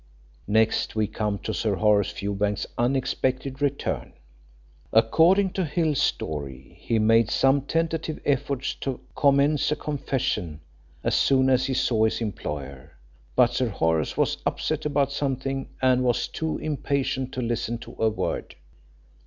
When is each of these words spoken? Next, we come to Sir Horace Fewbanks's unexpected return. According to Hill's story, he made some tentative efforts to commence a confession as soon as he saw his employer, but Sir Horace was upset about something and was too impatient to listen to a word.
Next, 0.47 0.95
we 0.95 1.05
come 1.05 1.37
to 1.43 1.53
Sir 1.53 1.75
Horace 1.75 2.09
Fewbanks's 2.09 2.65
unexpected 2.75 3.61
return. 3.61 4.13
According 4.91 5.51
to 5.51 5.63
Hill's 5.63 6.01
story, 6.01 6.75
he 6.81 6.97
made 6.97 7.29
some 7.29 7.61
tentative 7.61 8.19
efforts 8.25 8.73
to 8.81 8.99
commence 9.15 9.71
a 9.71 9.75
confession 9.75 10.59
as 11.03 11.13
soon 11.13 11.51
as 11.51 11.67
he 11.67 11.75
saw 11.75 12.05
his 12.05 12.19
employer, 12.19 12.93
but 13.35 13.53
Sir 13.53 13.69
Horace 13.69 14.17
was 14.17 14.37
upset 14.43 14.87
about 14.87 15.11
something 15.11 15.69
and 15.83 16.03
was 16.03 16.27
too 16.27 16.57
impatient 16.57 17.31
to 17.33 17.43
listen 17.43 17.77
to 17.77 17.95
a 17.99 18.09
word. 18.09 18.55